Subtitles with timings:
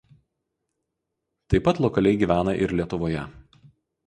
[1.55, 3.29] Taip pat lokaliai gyvena ir Lietuvoje.